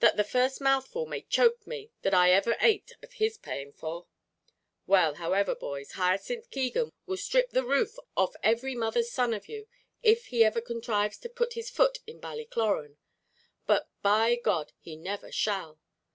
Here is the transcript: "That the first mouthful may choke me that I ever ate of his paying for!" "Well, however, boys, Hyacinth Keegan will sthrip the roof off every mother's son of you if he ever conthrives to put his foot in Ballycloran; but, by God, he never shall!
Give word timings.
"That 0.00 0.18
the 0.18 0.22
first 0.22 0.60
mouthful 0.60 1.06
may 1.06 1.22
choke 1.22 1.66
me 1.66 1.90
that 2.02 2.12
I 2.12 2.30
ever 2.30 2.58
ate 2.60 2.92
of 3.02 3.14
his 3.14 3.38
paying 3.38 3.72
for!" 3.72 4.06
"Well, 4.86 5.14
however, 5.14 5.54
boys, 5.54 5.92
Hyacinth 5.92 6.50
Keegan 6.50 6.92
will 7.06 7.16
sthrip 7.16 7.48
the 7.52 7.64
roof 7.64 7.96
off 8.18 8.34
every 8.42 8.74
mother's 8.74 9.10
son 9.10 9.32
of 9.32 9.48
you 9.48 9.66
if 10.02 10.26
he 10.26 10.44
ever 10.44 10.60
conthrives 10.60 11.16
to 11.22 11.30
put 11.30 11.54
his 11.54 11.70
foot 11.70 12.00
in 12.06 12.20
Ballycloran; 12.20 12.98
but, 13.66 13.88
by 14.02 14.36
God, 14.44 14.74
he 14.78 14.94
never 14.94 15.32
shall! 15.32 15.80